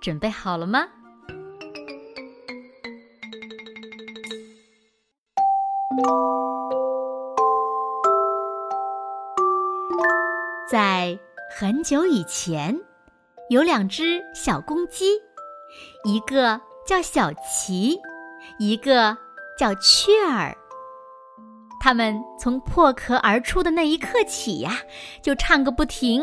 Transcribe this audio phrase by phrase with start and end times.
[0.00, 0.88] 准备好了吗？
[10.70, 11.18] 在
[11.50, 12.80] 很久以前，
[13.48, 15.20] 有两只小公鸡，
[16.04, 17.98] 一个叫小琪，
[18.58, 19.18] 一个
[19.58, 20.56] 叫雀儿。
[21.80, 24.78] 它们从破壳而出的那一刻起呀，
[25.22, 26.22] 就唱个不停：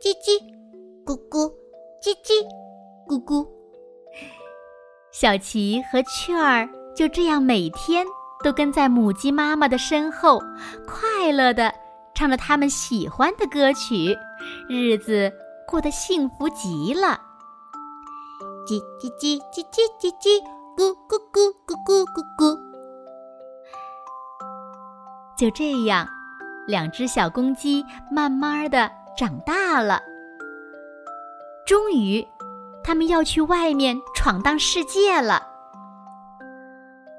[0.00, 0.42] 叽叽，
[1.04, 1.65] 咕咕。
[2.02, 2.46] 叽叽，
[3.08, 3.46] 咕咕。
[5.10, 8.06] 小琪和雀儿就这样每天
[8.44, 10.40] 都跟在母鸡妈妈的身后，
[10.86, 11.72] 快乐的
[12.14, 14.16] 唱着他们喜欢的歌曲，
[14.68, 15.32] 日子
[15.66, 17.20] 过得幸福极了。
[18.66, 20.42] 叽叽叽叽叽叽叽，
[20.76, 22.58] 咕咕咕咕咕咕咕。
[25.38, 26.06] 就这样，
[26.66, 30.02] 两只小公鸡慢慢的长大了。
[31.66, 32.26] 终于，
[32.84, 35.42] 他们要去外面闯荡世界了。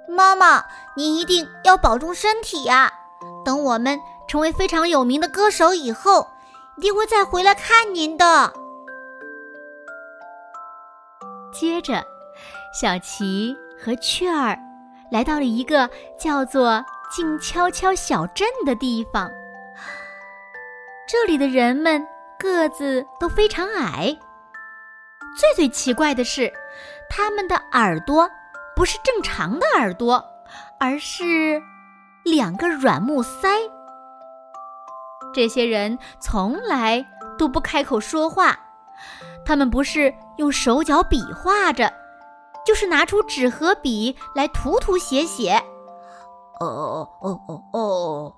[0.07, 0.63] 妈妈，
[0.95, 2.91] 您一定要保重身体呀！
[3.43, 6.27] 等我们成为非常有名的歌手以后，
[6.77, 8.53] 一定会再回来看您的。
[11.51, 12.01] 接着，
[12.73, 14.57] 小琪和雀儿
[15.11, 19.29] 来到了一个叫做静悄悄小镇的地方。
[21.05, 22.05] 这里的人们
[22.39, 24.17] 个子都非常矮。
[25.38, 26.52] 最最奇怪的是，
[27.09, 28.30] 他们的耳朵
[28.75, 30.25] 不是正常的耳朵，
[30.80, 31.61] 而是
[32.25, 33.48] 两个软木塞。
[35.33, 37.05] 这些人从来
[37.37, 38.58] 都不开口说话，
[39.45, 41.93] 他们不是用手脚比划着，
[42.65, 45.61] 就是拿出纸和笔来涂涂写写。
[46.59, 48.36] 哦哦哦哦哦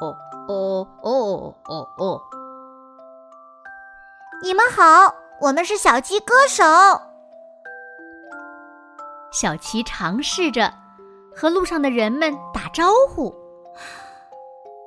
[0.00, 0.16] 哦
[0.48, 2.20] 哦哦哦哦！
[4.42, 5.14] 你们好。
[5.40, 6.64] 我们是小鸡歌手。
[9.30, 10.72] 小琪尝试着
[11.34, 13.32] 和路上的人们打招呼，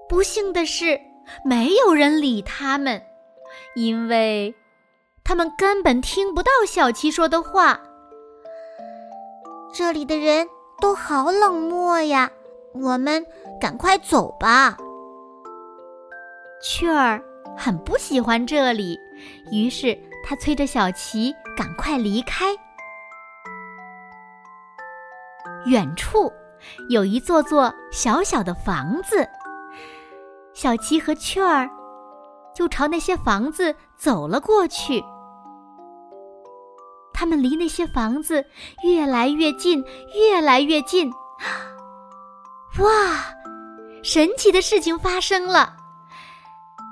[0.09, 1.00] 不幸的是，
[1.45, 3.01] 没有人理他们，
[3.75, 4.53] 因为
[5.23, 7.79] 他们根本听不到小琪说的话。
[9.73, 10.50] 这里的人
[10.81, 12.29] 都好冷漠呀，
[12.73, 13.25] 我们
[13.59, 14.78] 赶快走吧。
[16.61, 17.23] 雀儿
[17.57, 19.00] 很不喜欢这里，
[19.50, 19.97] 于是。
[20.23, 22.55] 他催着小琪赶快离开。
[25.65, 26.31] 远处
[26.89, 29.27] 有一座座小小的房子，
[30.53, 31.69] 小琪和雀儿
[32.55, 35.03] 就朝那些房子走了过去。
[37.13, 38.43] 他们离那些房子
[38.83, 39.83] 越来越近，
[40.15, 41.11] 越来越近。
[42.79, 42.89] 哇！
[44.01, 45.75] 神奇的事情发生了。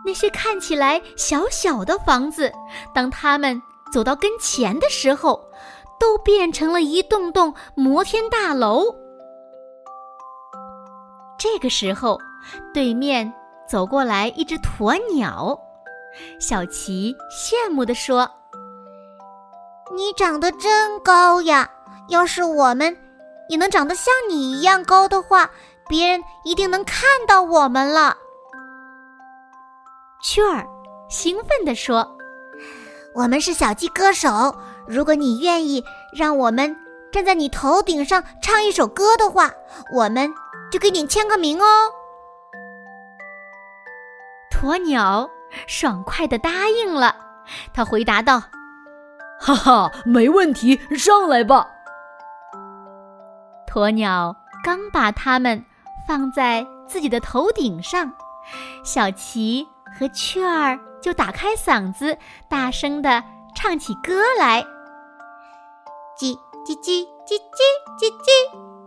[0.05, 2.51] 那些看起来小小的房子，
[2.93, 3.61] 当他们
[3.91, 5.43] 走到跟前的时候，
[5.99, 8.85] 都变成了一栋栋摩天大楼。
[11.37, 12.17] 这个时候，
[12.73, 13.31] 对面
[13.67, 15.57] 走过来一只鸵鸟，
[16.39, 18.29] 小琪羡慕地说
[19.95, 21.69] ：“你长得真高呀！
[22.07, 22.97] 要是我们
[23.49, 25.51] 也能长得像你一样高的话，
[25.87, 28.17] 别人一定能看到我们了。”
[30.21, 30.67] 雀儿
[31.07, 32.17] 兴奋地说
[33.15, 34.53] ：“我们是小鸡歌手，
[34.85, 36.75] 如果你愿意让我们
[37.11, 39.49] 站在你头顶上唱一首歌的话，
[39.93, 40.29] 我们
[40.69, 41.65] 就给你签个名哦。”
[44.51, 45.29] 鸵鸟
[45.67, 47.15] 爽快地答应了，
[47.73, 48.43] 他回答道
[49.39, 51.65] ：“哈哈，没问题，上来吧。”
[53.71, 54.35] 鸵鸟
[54.65, 55.63] 刚把它们
[56.05, 58.11] 放在自己的头顶上，
[58.83, 59.65] 小琪。
[59.99, 62.17] 和雀儿就打开嗓子，
[62.47, 63.21] 大声的
[63.53, 64.63] 唱起歌来：
[66.17, 66.33] 叽
[66.65, 67.67] 叽叽叽叽
[67.99, 68.31] 叽叽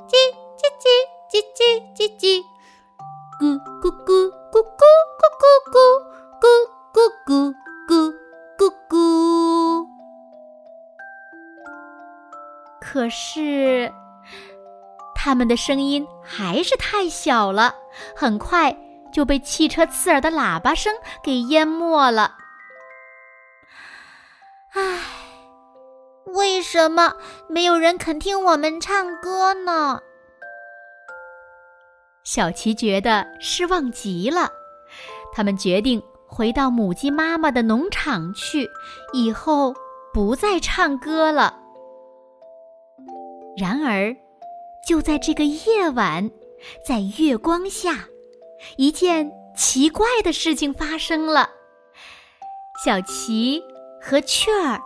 [0.09, 0.17] 叽
[0.56, 0.88] 叽叽
[1.29, 1.61] 叽叽
[1.94, 2.43] 叽叽，
[3.38, 4.64] 咕咕咕咕咕
[5.29, 5.85] 咕
[6.41, 7.55] 咕咕咕咕
[7.87, 7.93] 咕
[8.56, 9.87] 咕咕。
[12.81, 13.93] 可是，
[15.15, 17.75] 他们的声音还是太小了，
[18.17, 18.75] 很快。
[19.12, 20.93] 就被汽车刺耳的喇叭声
[21.23, 22.37] 给淹没了。
[24.73, 25.03] 唉，
[26.26, 27.14] 为什么
[27.49, 30.00] 没有人肯听我们唱歌呢？
[32.25, 34.49] 小琪觉得失望极了。
[35.35, 38.70] 他们决定回到母鸡妈妈的农场去，
[39.12, 39.75] 以后
[40.15, 41.58] 不再唱歌了。
[43.58, 44.15] 然而，
[44.87, 46.31] 就在这个夜晚，
[46.87, 48.06] 在月光下，
[48.76, 51.49] 一件奇怪的事情发生了：
[52.85, 53.62] 小琪
[54.00, 54.81] 和雀儿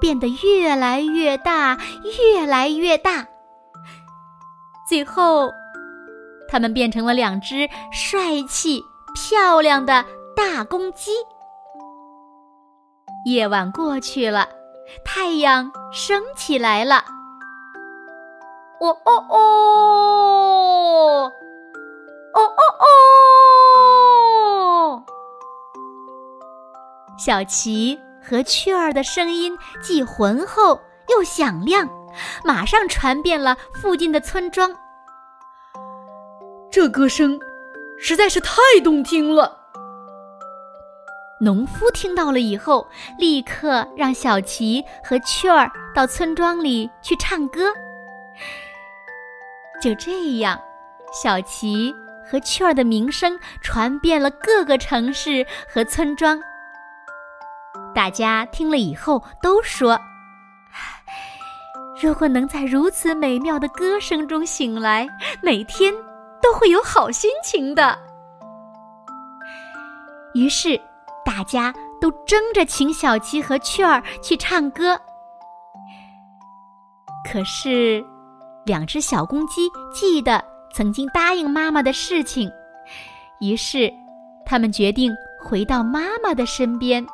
[0.00, 1.78] 变得越来越大，
[2.18, 3.26] 越来越大，
[4.88, 5.52] 最后，
[6.48, 8.82] 它们变成了两只帅气。
[9.14, 10.04] 漂亮的
[10.36, 11.10] 大公鸡。
[13.24, 14.48] 夜晚过去了，
[15.04, 17.04] 太阳升起来了。
[18.80, 21.32] 哦哦哦，
[22.38, 22.62] 哦哦
[24.94, 25.02] 哦！
[27.18, 31.88] 小琪和雀儿的声音既浑厚又响亮，
[32.44, 34.72] 马上传遍了附近的村庄。
[36.70, 37.38] 这歌声。
[38.00, 39.58] 实在是太动听了。
[41.40, 42.86] 农夫听到了以后，
[43.18, 47.72] 立刻让小琪和雀儿到村庄里去唱歌。
[49.82, 50.60] 就这样，
[51.12, 51.92] 小琪
[52.30, 56.40] 和雀儿的名声传遍了各个城市和村庄。
[57.94, 59.98] 大家听了以后都说
[62.00, 65.08] ：“如果能在如此美妙的歌声中醒来，
[65.42, 65.94] 每天……”
[66.40, 67.98] 都会有好心情的。
[70.34, 70.80] 于是，
[71.24, 74.96] 大家都争着请小鸡和雀儿去唱歌。
[77.28, 78.06] 可是，
[78.64, 82.50] 两只小公鸡记得曾经答应妈妈的事情，
[83.40, 83.92] 于是，
[84.44, 87.06] 他们决定回到妈妈的身边。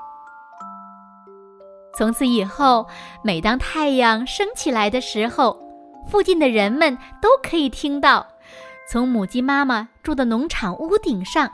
[1.96, 2.86] 从此以后，
[3.22, 5.56] 每当太阳升起来的时候，
[6.08, 8.26] 附近的人们都可以听到。
[8.90, 11.50] 从母鸡妈妈住的农场屋顶上，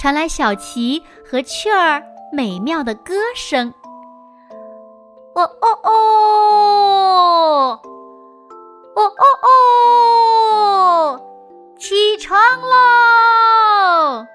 [0.00, 2.02] 传来小琪和雀儿
[2.32, 3.72] 美妙的歌声。
[5.34, 7.80] 哦哦哦，
[8.96, 9.24] 哦哦
[11.10, 11.20] 哦，
[11.86, 14.26] 起床喽！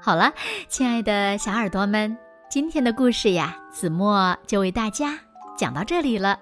[0.00, 0.32] 好了，
[0.68, 2.16] 亲爱的小耳朵们，
[2.48, 5.18] 今天的故事呀，子墨就为大家
[5.56, 6.38] 讲到这里了。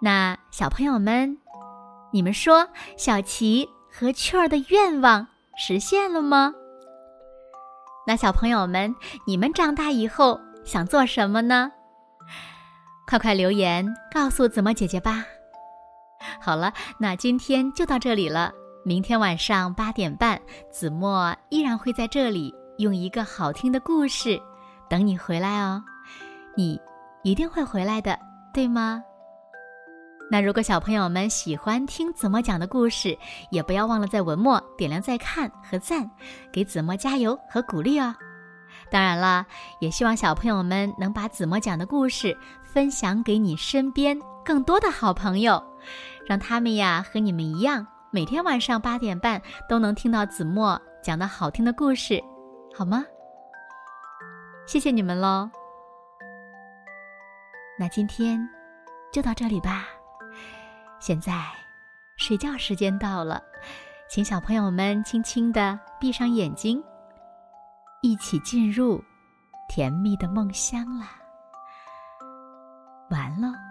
[0.00, 1.38] 那小朋友们，
[2.10, 2.68] 你们说
[2.98, 6.52] 小琪和雀儿的愿望实现了吗？
[8.08, 8.92] 那小朋友们，
[9.24, 11.70] 你们长大以后想做什么呢？
[13.06, 15.24] 快快留言告诉子墨姐姐吧。
[16.40, 18.52] 好了，那今天就到这里了。
[18.84, 20.40] 明天晚上八点半，
[20.70, 24.40] 子墨依然会在这里用一个好听的故事
[24.90, 25.82] 等你回来哦。
[26.56, 26.78] 你
[27.22, 28.18] 一定会回来的，
[28.52, 29.02] 对吗？
[30.30, 33.16] 那如果小朋友们喜欢听子墨讲的故事，
[33.50, 36.10] 也不要忘了在文末点亮再看和赞，
[36.52, 38.14] 给子墨加油和鼓励哦。
[38.90, 39.46] 当然了，
[39.80, 45.62] 也希望小朋友们能把子墨讲的故事分享给你身边更多的好朋友，
[46.26, 52.22] 让他们呀和你们一样，每天晚上八点半都能听到子墨讲的好听的故事，
[52.74, 53.04] 好吗？
[54.66, 55.50] 谢谢你们喽。
[57.78, 58.48] 那今天
[59.12, 59.86] 就到这里吧。
[61.00, 61.44] 现在，
[62.16, 63.42] 睡觉时间到了，
[64.08, 66.82] 请小朋友们轻轻的闭上眼睛，
[68.00, 69.02] 一起进入
[69.68, 71.08] 甜蜜的梦乡啦。
[73.10, 73.63] 完了。